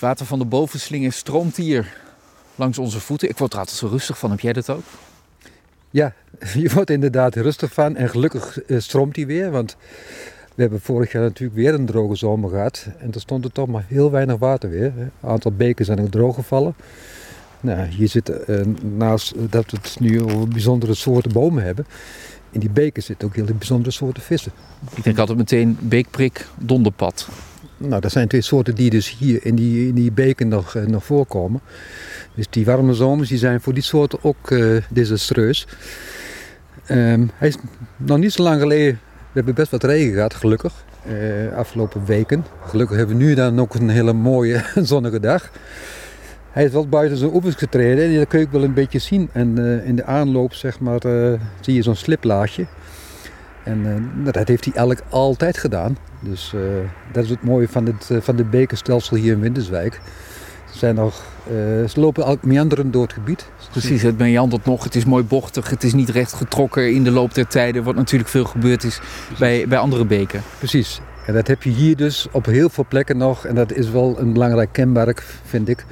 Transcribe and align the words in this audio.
Het 0.00 0.08
water 0.08 0.26
van 0.26 0.38
de 0.38 0.44
bovenslingen 0.44 1.12
stroomt 1.12 1.56
hier 1.56 1.96
langs 2.54 2.78
onze 2.78 3.00
voeten. 3.00 3.28
Ik 3.28 3.38
word 3.38 3.52
er 3.52 3.58
altijd 3.58 3.76
zo 3.76 3.86
rustig 3.86 4.18
van. 4.18 4.30
Heb 4.30 4.40
jij 4.40 4.52
dat 4.52 4.70
ook? 4.70 4.82
Ja, 5.90 6.12
je 6.54 6.70
wordt 6.74 6.90
inderdaad 6.90 7.34
rustig 7.34 7.72
van. 7.72 7.96
En 7.96 8.08
gelukkig 8.08 8.62
eh, 8.62 8.78
stroomt 8.78 9.16
hij 9.16 9.26
weer. 9.26 9.50
Want 9.50 9.76
we 10.54 10.62
hebben 10.62 10.80
vorig 10.80 11.12
jaar 11.12 11.22
natuurlijk 11.22 11.58
weer 11.58 11.74
een 11.74 11.86
droge 11.86 12.14
zomer 12.14 12.50
gehad. 12.50 12.86
En 12.98 13.12
er 13.12 13.20
stond 13.20 13.44
er 13.44 13.52
toch 13.52 13.66
maar 13.66 13.84
heel 13.88 14.10
weinig 14.10 14.38
water 14.38 14.70
weer. 14.70 14.92
Een 14.96 15.10
aantal 15.20 15.52
beken 15.52 15.84
zijn 15.84 16.00
ook 16.00 16.10
droog 16.10 16.34
gevallen. 16.34 16.74
Nou, 17.60 17.86
hier 17.88 18.08
zit 18.08 18.30
uh, 18.48 18.60
naast 18.96 19.34
dat 19.50 19.70
we 19.70 19.76
het 19.76 19.96
nu 20.00 20.22
over 20.22 20.48
bijzondere 20.48 20.94
soorten 20.94 21.32
bomen 21.32 21.64
hebben. 21.64 21.86
In 22.50 22.60
die 22.60 22.70
beken 22.70 23.02
zitten 23.02 23.28
ook 23.28 23.34
hele 23.34 23.54
bijzondere 23.54 23.90
soorten 23.90 24.22
vissen. 24.22 24.52
Ik 24.94 25.04
denk 25.04 25.18
altijd 25.18 25.38
meteen 25.38 25.78
beekprik, 25.80 26.46
donderpad. 26.58 27.28
Nou, 27.82 28.00
dat 28.00 28.12
zijn 28.12 28.28
twee 28.28 28.40
soorten 28.40 28.74
die 28.74 28.90
dus 28.90 29.16
hier 29.18 29.46
in 29.46 29.54
die, 29.54 29.88
in 29.88 29.94
die 29.94 30.12
beken 30.12 30.48
nog, 30.48 30.74
uh, 30.74 30.86
nog 30.86 31.04
voorkomen. 31.04 31.60
Dus 32.34 32.46
die 32.50 32.64
warme 32.64 32.94
zomers 32.94 33.28
die 33.28 33.38
zijn 33.38 33.60
voor 33.60 33.74
die 33.74 33.82
soorten 33.82 34.18
ook 34.22 34.50
uh, 34.50 34.82
desastreus. 34.90 35.66
Um, 36.90 37.30
hij 37.34 37.48
is 37.48 37.56
nog 37.96 38.18
niet 38.18 38.32
zo 38.32 38.42
lang 38.42 38.60
geleden, 38.60 38.92
we 38.92 39.32
hebben 39.32 39.54
best 39.54 39.70
wat 39.70 39.84
regen 39.84 40.12
gehad, 40.12 40.34
gelukkig. 40.34 40.84
Uh, 41.08 41.56
afgelopen 41.56 42.04
weken. 42.04 42.44
Gelukkig 42.66 42.96
hebben 42.96 43.16
we 43.16 43.22
nu 43.22 43.34
dan 43.34 43.60
ook 43.60 43.74
een 43.74 43.88
hele 43.88 44.12
mooie 44.12 44.64
zonnige 44.82 45.20
dag. 45.20 45.50
Hij 46.50 46.64
is 46.64 46.72
wel 46.72 46.88
buiten 46.88 47.18
zijn 47.18 47.34
oevers 47.34 47.54
getreden 47.54 48.04
en 48.04 48.16
dat 48.16 48.28
kun 48.28 48.38
je 48.38 48.46
ook 48.46 48.52
wel 48.52 48.64
een 48.64 48.74
beetje 48.74 48.98
zien. 48.98 49.28
En 49.32 49.58
in 49.84 49.96
de 49.96 50.04
aanloop 50.04 50.54
zeg 50.54 50.80
maar, 50.80 51.00
zie 51.60 51.74
je 51.74 51.82
zo'n 51.82 51.94
sliplaagje. 51.96 52.66
En 53.64 54.10
dat 54.24 54.48
heeft 54.48 54.64
hij 54.64 54.74
eigenlijk 54.74 55.06
altijd 55.10 55.58
gedaan. 55.58 55.96
Dus 56.20 56.54
dat 57.12 57.24
is 57.24 57.30
het 57.30 57.42
mooie 57.42 57.68
van, 57.68 57.86
het, 57.86 58.10
van 58.24 58.36
de 58.36 58.44
bekerstelsel 58.44 59.16
hier 59.16 59.32
in 59.32 59.40
Winterswijk. 59.40 60.00
Ze, 60.72 60.78
zijn 60.78 60.94
nog, 60.94 61.22
uh, 61.46 61.88
ze 61.88 62.00
lopen 62.00 62.24
al 62.24 62.36
meanderen 62.42 62.90
door 62.90 63.02
het 63.02 63.12
gebied. 63.12 63.50
Precies, 63.70 64.02
het 64.02 64.18
meandert 64.18 64.64
nog. 64.64 64.84
Het 64.84 64.94
is 64.94 65.04
mooi 65.04 65.24
bochtig. 65.24 65.70
Het 65.70 65.84
is 65.84 65.92
niet 65.92 66.08
recht 66.08 66.32
getrokken 66.32 66.94
in 66.94 67.04
de 67.04 67.10
loop 67.10 67.34
der 67.34 67.46
tijden. 67.46 67.82
Wat 67.82 67.94
natuurlijk 67.94 68.30
veel 68.30 68.44
gebeurd 68.44 68.84
is 68.84 69.00
bij, 69.38 69.68
bij 69.68 69.78
andere 69.78 70.04
beken. 70.04 70.42
Precies. 70.58 71.00
En 71.26 71.34
dat 71.34 71.46
heb 71.46 71.62
je 71.62 71.70
hier 71.70 71.96
dus 71.96 72.28
op 72.32 72.46
heel 72.46 72.68
veel 72.68 72.84
plekken 72.88 73.16
nog. 73.16 73.46
En 73.46 73.54
dat 73.54 73.72
is 73.72 73.90
wel 73.90 74.18
een 74.18 74.32
belangrijk 74.32 74.72
kenmerk, 74.72 75.24
vind 75.44 75.68
ik, 75.68 75.84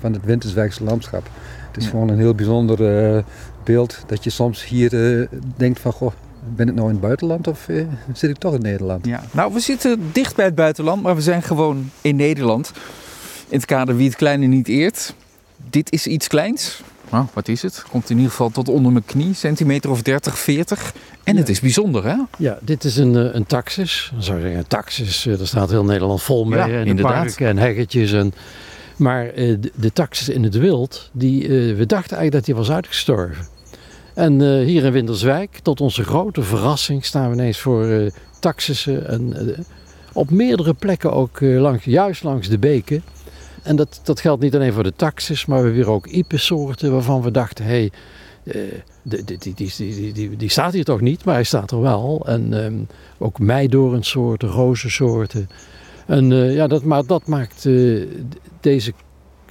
van 0.00 0.12
het 0.12 0.24
Winterswijkse 0.24 0.84
landschap. 0.84 1.28
Het 1.66 1.76
is 1.76 1.84
ja. 1.84 1.90
gewoon 1.90 2.08
een 2.08 2.18
heel 2.18 2.34
bijzonder 2.34 3.14
uh, 3.14 3.22
beeld. 3.64 4.02
Dat 4.06 4.24
je 4.24 4.30
soms 4.30 4.64
hier 4.64 5.28
denkt 5.56 5.80
van, 5.80 5.92
goh, 5.92 6.12
ben 6.48 6.68
ik 6.68 6.74
nou 6.74 6.86
in 6.86 6.92
het 6.92 7.02
buitenland 7.02 7.46
of 7.46 7.68
uh, 7.68 7.86
zit 8.12 8.30
ik 8.30 8.36
toch 8.36 8.54
in 8.54 8.62
Nederland? 8.62 9.06
Ja. 9.06 9.24
Nou, 9.32 9.52
we 9.52 9.60
zitten 9.60 10.10
dicht 10.12 10.36
bij 10.36 10.44
het 10.44 10.54
buitenland, 10.54 11.02
maar 11.02 11.14
we 11.14 11.20
zijn 11.20 11.42
gewoon 11.42 11.90
in 12.00 12.16
Nederland. 12.16 12.72
In 13.48 13.56
het 13.56 13.66
kader 13.66 13.96
wie 13.96 14.06
het 14.06 14.16
kleine 14.16 14.46
niet 14.46 14.68
eert. 14.68 15.14
Dit 15.70 15.92
is 15.92 16.06
iets 16.06 16.28
kleins. 16.28 16.82
Nou, 17.10 17.26
wat 17.32 17.48
is 17.48 17.62
het? 17.62 17.84
Komt 17.90 18.10
in 18.10 18.16
ieder 18.16 18.30
geval 18.30 18.50
tot 18.50 18.68
onder 18.68 18.92
mijn 18.92 19.04
knie, 19.04 19.34
centimeter 19.34 19.90
of 19.90 20.02
30, 20.02 20.38
40. 20.38 20.94
En 21.24 21.34
ja. 21.34 21.40
het 21.40 21.48
is 21.48 21.60
bijzonder, 21.60 22.04
hè? 22.04 22.16
Ja, 22.38 22.58
dit 22.60 22.84
is 22.84 22.96
een, 22.96 23.36
een 23.36 23.46
taxis. 23.46 24.10
Dan 24.12 24.22
zou 24.22 24.36
je 24.36 24.42
zeggen, 24.42 24.60
een 24.60 24.68
taxis, 24.68 25.22
daar 25.22 25.46
staat 25.46 25.70
heel 25.70 25.84
Nederland 25.84 26.22
vol 26.22 26.44
mee. 26.44 26.58
Ja, 26.58 26.68
en 26.68 26.86
inderdaad. 26.86 27.24
parken 27.24 27.46
en 27.46 27.58
heggetjes. 27.58 28.12
En, 28.12 28.34
maar 28.96 29.26
uh, 29.26 29.56
de, 29.60 29.72
de 29.74 29.92
taxis 29.92 30.28
in 30.28 30.42
het 30.42 30.54
wild, 30.54 31.10
die, 31.12 31.42
uh, 31.42 31.76
we 31.76 31.86
dachten 31.86 32.16
eigenlijk 32.16 32.32
dat 32.32 32.44
die 32.44 32.54
was 32.54 32.70
uitgestorven. 32.70 33.46
En 34.14 34.40
uh, 34.40 34.64
hier 34.64 34.84
in 34.84 34.92
Winterswijk, 34.92 35.58
tot 35.62 35.80
onze 35.80 36.04
grote 36.04 36.42
verrassing, 36.42 37.04
staan 37.04 37.28
we 37.28 37.34
ineens 37.34 37.58
voor 37.58 38.10
taxissen. 38.40 39.08
En 39.08 39.34
op 40.12 40.30
meerdere 40.30 40.74
plekken 40.74 41.12
ook 41.12 41.40
langs, 41.40 41.84
juist 41.84 42.22
langs 42.22 42.48
de 42.48 42.58
beken. 42.58 43.02
En 43.62 43.76
dat, 43.76 44.00
dat 44.04 44.20
geldt 44.20 44.42
niet 44.42 44.54
alleen 44.54 44.72
voor 44.72 44.82
de 44.82 44.96
taxis, 44.96 45.46
maar 45.46 45.58
we 45.58 45.64
hebben 45.64 45.84
weer 45.84 45.94
ook 45.94 46.06
ipensoorten 46.06 46.92
waarvan 46.92 47.22
we 47.22 47.30
dachten, 47.30 47.64
hé, 47.64 47.70
hey, 47.70 47.90
die, 49.02 49.24
die, 49.54 50.12
die, 50.12 50.36
die, 50.36 50.48
staat 50.48 50.72
hier 50.72 50.84
toch 50.84 51.00
niet, 51.00 51.24
maar 51.24 51.34
hij 51.34 51.44
staat 51.44 51.70
er 51.70 51.80
wel. 51.80 52.22
En 52.26 52.52
um, 52.52 52.86
ook 53.18 53.38
meidoornsoorten, 53.38 54.48
rozensoorten. 54.48 55.48
En 56.06 56.30
uh, 56.30 56.54
ja, 56.54 56.66
dat, 56.66 56.82
maar 56.82 57.06
dat 57.06 57.26
maakt 57.26 57.64
uh, 57.64 58.06
deze 58.60 58.92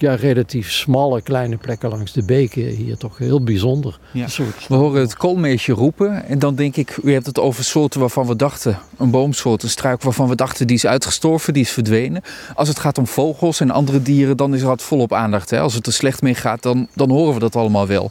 ja, 0.02 0.14
relatief 0.14 0.70
smalle 0.70 1.22
kleine 1.22 1.56
plekken 1.56 1.88
langs 1.88 2.12
de 2.12 2.22
beken 2.22 2.62
hier 2.62 2.96
toch 2.96 3.18
heel 3.18 3.42
bijzonder. 3.42 3.98
Ja. 4.12 4.26
We 4.68 4.74
horen 4.74 5.00
het 5.00 5.16
koolmeesje 5.16 5.72
roepen 5.72 6.24
en 6.24 6.38
dan 6.38 6.54
denk 6.54 6.76
ik, 6.76 6.98
u 7.02 7.12
hebt 7.12 7.26
het 7.26 7.38
over 7.38 7.64
soorten 7.64 8.00
waarvan 8.00 8.26
we 8.26 8.36
dachten, 8.36 8.78
een 8.98 9.10
boomsoort, 9.10 9.62
een 9.62 9.68
struik 9.68 10.02
waarvan 10.02 10.28
we 10.28 10.34
dachten 10.34 10.66
die 10.66 10.76
is 10.76 10.86
uitgestorven, 10.86 11.52
die 11.52 11.62
is 11.62 11.70
verdwenen. 11.70 12.22
Als 12.54 12.68
het 12.68 12.78
gaat 12.78 12.98
om 12.98 13.06
vogels 13.06 13.60
en 13.60 13.70
andere 13.70 14.02
dieren, 14.02 14.36
dan 14.36 14.54
is 14.54 14.62
er 14.62 14.78
volop 14.78 15.12
aandacht. 15.12 15.50
Hè? 15.50 15.60
Als 15.60 15.74
het 15.74 15.86
er 15.86 15.92
slecht 15.92 16.22
mee 16.22 16.34
gaat, 16.34 16.62
dan, 16.62 16.88
dan 16.94 17.10
horen 17.10 17.34
we 17.34 17.40
dat 17.40 17.56
allemaal 17.56 17.86
wel. 17.86 18.10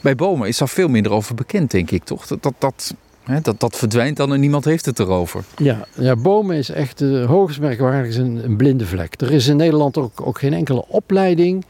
Bij 0.00 0.14
bomen 0.14 0.48
is 0.48 0.58
daar 0.58 0.68
veel 0.68 0.88
minder 0.88 1.12
over 1.12 1.34
bekend, 1.34 1.70
denk 1.70 1.90
ik 1.90 2.04
toch? 2.04 2.26
Dat, 2.26 2.42
dat, 2.42 2.54
dat, 2.58 2.94
dat, 3.42 3.60
dat 3.60 3.76
verdwijnt 3.76 4.16
dan 4.16 4.32
en 4.32 4.40
niemand 4.40 4.64
heeft 4.64 4.86
het 4.86 4.98
erover. 4.98 5.44
Ja, 5.56 5.86
ja 5.94 6.16
bomen 6.16 6.56
is 6.56 6.70
echt 6.70 7.00
uh, 7.00 7.26
hoogst 7.26 7.58
een, 7.58 8.44
een 8.44 8.56
blinde 8.56 8.86
vlek. 8.86 9.20
Er 9.20 9.32
is 9.32 9.46
in 9.46 9.56
Nederland 9.56 9.98
ook, 9.98 10.26
ook 10.26 10.38
geen 10.38 10.52
enkele 10.52 10.84
opleiding 10.88 11.64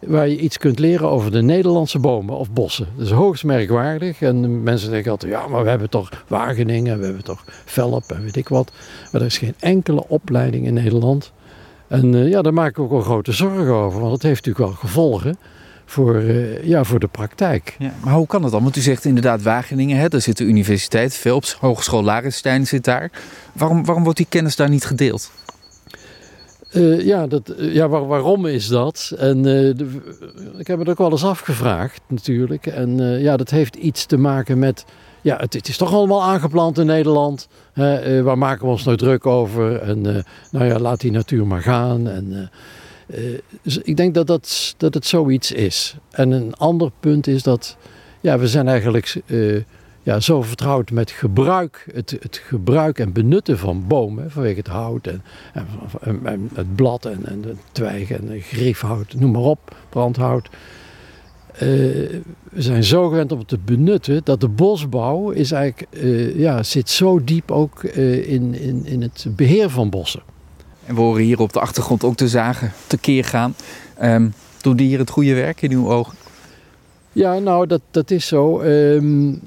waar 0.00 0.28
je 0.28 0.38
iets 0.38 0.58
kunt 0.58 0.78
leren 0.78 1.08
over 1.08 1.32
de 1.32 1.42
Nederlandse 1.42 1.98
bomen 1.98 2.36
of 2.36 2.50
bossen. 2.50 2.86
Dat 2.96 3.06
is 3.06 3.12
hoogst 3.12 3.44
merkwaardig. 3.44 4.20
En 4.20 4.62
mensen 4.62 4.90
denken 4.90 5.10
altijd, 5.10 5.32
ja, 5.32 5.46
maar 5.46 5.62
we 5.62 5.68
hebben 5.68 5.90
toch 5.90 6.24
Wageningen, 6.26 6.98
we 6.98 7.04
hebben 7.04 7.24
toch 7.24 7.44
Velp 7.64 8.10
en 8.10 8.22
weet 8.22 8.36
ik 8.36 8.48
wat. 8.48 8.72
Maar 9.12 9.20
er 9.20 9.26
is 9.26 9.38
geen 9.38 9.54
enkele 9.58 10.08
opleiding 10.08 10.66
in 10.66 10.74
Nederland. 10.74 11.32
En 11.88 12.12
uh, 12.12 12.28
ja, 12.28 12.42
daar 12.42 12.54
maak 12.54 12.70
ik 12.70 12.78
ook 12.78 12.90
wel 12.90 13.00
grote 13.00 13.32
zorgen 13.32 13.74
over, 13.74 14.00
want 14.00 14.12
het 14.12 14.22
heeft 14.22 14.46
natuurlijk 14.46 14.70
wel 14.70 14.80
gevolgen 14.80 15.38
voor, 15.86 16.14
uh, 16.14 16.64
ja, 16.64 16.84
voor 16.84 16.98
de 16.98 17.06
praktijk. 17.06 17.76
Ja, 17.78 17.92
maar 18.04 18.14
hoe 18.14 18.26
kan 18.26 18.42
het 18.42 18.52
dan? 18.52 18.62
Want 18.62 18.76
u 18.76 18.80
zegt 18.80 19.04
inderdaad 19.04 19.42
Wageningen, 19.42 19.98
hè? 19.98 20.08
daar 20.08 20.20
zit 20.20 20.36
de 20.36 20.44
universiteit, 20.44 21.14
Velps, 21.14 21.52
Hogeschool 21.52 22.02
Larenstein 22.02 22.66
zit 22.66 22.84
daar. 22.84 23.10
Waarom, 23.52 23.84
waarom 23.84 24.04
wordt 24.04 24.18
die 24.18 24.26
kennis 24.28 24.56
daar 24.56 24.68
niet 24.68 24.84
gedeeld? 24.84 25.30
Uh, 26.72 27.00
ja, 27.06 27.26
dat, 27.26 27.54
uh, 27.58 27.74
ja 27.74 27.88
waar, 27.88 28.06
waarom 28.06 28.46
is 28.46 28.68
dat? 28.68 29.12
En 29.18 29.42
de, 29.42 29.74
ik 30.56 30.66
heb 30.66 30.78
het 30.78 30.88
ook 30.88 30.98
wel 30.98 31.10
eens 31.10 31.24
afgevraagd 31.24 32.00
natuurlijk. 32.08 32.66
En 32.66 33.20
ja, 33.20 33.36
dat 33.36 33.50
heeft 33.50 33.76
iets 33.76 34.06
te 34.06 34.16
maken 34.16 34.58
met... 34.58 34.84
Ja, 35.20 35.36
het, 35.36 35.54
het 35.54 35.68
is 35.68 35.76
toch 35.76 35.92
allemaal 35.92 36.22
aangeplant 36.22 36.78
in 36.78 36.86
Nederland. 36.86 37.48
waar 38.22 38.38
maken 38.38 38.64
we 38.64 38.70
ons 38.70 38.84
nou 38.84 38.96
druk 38.96 39.26
over? 39.26 39.80
En 39.80 40.00
nou 40.50 40.64
ja, 40.64 40.78
laat 40.78 41.00
die 41.00 41.10
natuur 41.10 41.46
maar 41.46 41.62
gaan. 41.62 42.08
En... 42.08 42.26
Uh, 42.32 42.38
dus 43.62 43.78
ik 43.78 43.96
denk 43.96 44.14
dat, 44.14 44.26
dat, 44.26 44.74
dat 44.76 44.94
het 44.94 45.06
zoiets 45.06 45.52
is. 45.52 45.96
En 46.10 46.30
een 46.30 46.54
ander 46.54 46.90
punt 47.00 47.26
is 47.26 47.42
dat 47.42 47.76
ja, 48.20 48.38
we 48.38 48.48
zijn 48.48 48.68
eigenlijk 48.68 49.22
uh, 49.26 49.62
ja, 50.02 50.20
zo 50.20 50.42
vertrouwd 50.42 50.90
met 50.90 51.10
gebruik, 51.10 51.86
het, 51.92 52.16
het 52.20 52.36
gebruik 52.36 52.98
en 52.98 53.12
benutten 53.12 53.58
van 53.58 53.86
bomen, 53.86 54.30
vanwege 54.30 54.58
het 54.58 54.66
hout 54.66 55.06
en, 55.06 55.22
en, 56.24 56.50
het 56.54 56.74
blad 56.74 57.04
en, 57.04 57.26
en 57.26 57.40
de 57.40 57.54
twijgen 57.72 58.18
en 58.18 58.26
de 58.26 58.40
griefhout, 58.40 59.14
noem 59.14 59.30
maar 59.30 59.42
op, 59.42 59.76
brandhout. 59.88 60.48
Uh, 61.54 61.60
we 61.60 62.62
zijn 62.62 62.84
zo 62.84 63.08
gewend 63.08 63.32
om 63.32 63.38
het 63.38 63.48
te 63.48 63.58
benutten 63.58 64.20
dat 64.24 64.40
de 64.40 64.48
bosbouw 64.48 65.30
is 65.30 65.52
eigenlijk, 65.52 65.96
ja, 66.36 66.62
zit 66.62 66.90
zo 66.90 67.24
diep 67.24 67.50
ook 67.50 67.84
in, 67.84 68.54
in, 68.54 68.86
in 68.86 69.02
het 69.02 69.26
beheer 69.36 69.70
van 69.70 69.90
bossen. 69.90 70.22
En 70.86 70.94
we 70.94 71.00
horen 71.00 71.22
hier 71.22 71.40
op 71.40 71.52
de 71.52 71.60
achtergrond 71.60 72.04
ook 72.04 72.16
de 72.16 72.28
zagen 72.28 72.72
tekeer 72.86 73.24
gaan. 73.24 73.54
Um, 74.02 74.34
doen 74.60 74.76
die 74.76 74.86
hier 74.86 74.98
het 74.98 75.10
goede 75.10 75.34
werk 75.34 75.62
in 75.62 75.70
uw 75.70 75.92
ogen? 75.92 76.14
Ja, 77.12 77.38
nou, 77.38 77.66
dat, 77.66 77.80
dat 77.90 78.10
is 78.10 78.26
zo. 78.26 78.60
Um, 78.60 79.40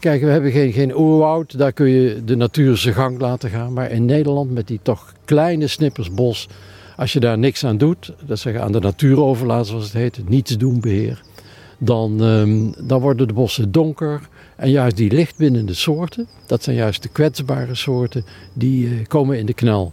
kijk, 0.00 0.22
we 0.22 0.28
hebben 0.28 0.52
geen, 0.52 0.72
geen 0.72 0.96
oerwoud. 0.96 1.58
Daar 1.58 1.72
kun 1.72 1.88
je 1.88 2.24
de 2.24 2.36
natuur 2.36 2.76
zijn 2.76 2.94
gang 2.94 3.20
laten 3.20 3.50
gaan. 3.50 3.72
Maar 3.72 3.90
in 3.90 4.04
Nederland 4.04 4.50
met 4.50 4.66
die 4.66 4.80
toch 4.82 5.12
kleine 5.24 5.66
snippers 5.66 6.10
bos... 6.10 6.48
als 6.96 7.12
je 7.12 7.20
daar 7.20 7.38
niks 7.38 7.64
aan 7.64 7.78
doet, 7.78 8.12
dat 8.26 8.38
zeggen 8.38 8.62
aan 8.62 8.72
de 8.72 8.80
natuur 8.80 9.20
overlaten 9.20 9.66
zoals 9.66 9.84
het 9.84 9.92
heet... 9.92 10.28
niets 10.28 10.58
doen 10.58 10.80
beheer... 10.80 11.22
Dan, 11.78 12.20
um, 12.20 12.74
dan 12.78 13.00
worden 13.00 13.28
de 13.28 13.34
bossen 13.34 13.72
donker... 13.72 14.20
En 14.56 14.70
juist 14.70 14.96
die 14.96 15.12
lichtbindende 15.12 15.74
soorten, 15.74 16.28
dat 16.46 16.62
zijn 16.62 16.76
juist 16.76 17.02
de 17.02 17.08
kwetsbare 17.08 17.74
soorten, 17.74 18.24
die 18.52 18.86
uh, 18.86 19.06
komen 19.06 19.38
in 19.38 19.46
de 19.46 19.54
knel. 19.54 19.92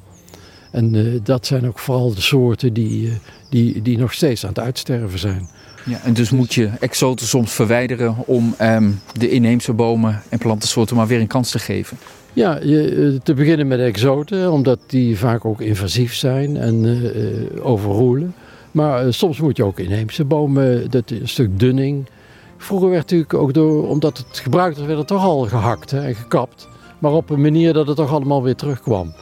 En 0.71 0.93
uh, 0.93 1.19
dat 1.23 1.45
zijn 1.45 1.67
ook 1.67 1.79
vooral 1.79 2.13
de 2.13 2.21
soorten 2.21 2.73
die, 2.73 3.07
uh, 3.07 3.13
die, 3.49 3.81
die 3.81 3.97
nog 3.97 4.13
steeds 4.13 4.43
aan 4.43 4.49
het 4.49 4.59
uitsterven 4.59 5.19
zijn. 5.19 5.49
Ja, 5.85 5.99
en 6.03 6.13
dus 6.13 6.29
moet 6.29 6.53
je 6.53 6.69
exoten 6.79 7.27
soms 7.27 7.51
verwijderen 7.51 8.15
om 8.25 8.55
um, 8.61 8.99
de 9.13 9.29
inheemse 9.29 9.73
bomen 9.73 10.21
en 10.29 10.37
plantensoorten 10.37 10.95
maar 10.95 11.07
weer 11.07 11.19
een 11.19 11.27
kans 11.27 11.51
te 11.51 11.59
geven? 11.59 11.97
Ja, 12.33 12.59
je, 12.63 13.19
te 13.23 13.33
beginnen 13.33 13.67
met 13.67 13.79
exoten, 13.79 14.51
omdat 14.51 14.79
die 14.87 15.17
vaak 15.17 15.45
ook 15.45 15.61
invasief 15.61 16.15
zijn 16.15 16.57
en 16.57 16.83
uh, 16.85 17.65
overroelen. 17.65 18.33
Maar 18.71 19.13
soms 19.13 19.39
moet 19.39 19.57
je 19.57 19.63
ook 19.63 19.79
inheemse 19.79 20.25
bomen, 20.25 20.91
dat 20.91 21.09
een 21.09 21.27
stuk 21.27 21.59
dunning. 21.59 22.09
Vroeger 22.57 22.89
werd 22.89 23.01
natuurlijk 23.01 23.33
ook 23.33 23.53
door, 23.53 23.87
omdat 23.87 24.17
het 24.17 24.39
gebruikt 24.39 24.75
werd, 24.75 24.87
werd 24.87 24.99
het 24.99 25.07
toch 25.07 25.23
al 25.23 25.39
gehakt 25.39 25.91
hè, 25.91 26.01
en 26.01 26.15
gekapt. 26.15 26.67
Maar 26.99 27.11
op 27.11 27.29
een 27.29 27.41
manier 27.41 27.73
dat 27.73 27.87
het 27.87 27.95
toch 27.95 28.11
allemaal 28.11 28.43
weer 28.43 28.55
terugkwam. 28.55 29.13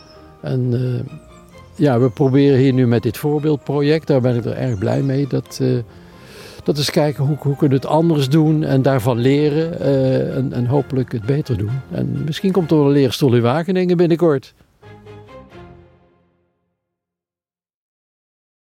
En 0.42 0.74
ja, 1.77 2.00
we 2.00 2.09
proberen 2.09 2.59
hier 2.59 2.74
nu 2.74 2.88
met 2.88 3.03
dit 3.03 3.18
voorbeeldproject, 3.18 4.07
daar 4.07 4.21
ben 4.21 4.35
ik 4.35 4.45
er 4.45 4.57
erg 4.57 4.77
blij 4.77 5.01
mee, 5.01 5.27
dat, 5.27 5.59
uh, 5.62 5.77
dat 6.63 6.77
is 6.77 6.89
kijken 6.89 7.24
hoe, 7.24 7.38
hoe 7.39 7.56
kunnen 7.56 7.79
we 7.79 7.88
het 7.88 7.95
anders 7.95 8.29
doen 8.29 8.63
en 8.63 8.81
daarvan 8.81 9.18
leren 9.18 9.81
uh, 9.81 10.35
en, 10.35 10.53
en, 10.53 10.65
hopelijk 10.65 11.12
het 11.12 11.25
beter 11.25 11.57
doen. 11.57 11.71
En 11.91 12.24
misschien 12.25 12.51
komt 12.51 12.71
er 12.71 12.77
wel 12.77 12.85
een 12.85 12.91
leerstoel 12.91 13.35
in 13.35 13.41
Wageningen 13.41 13.97
binnenkort. 13.97 14.53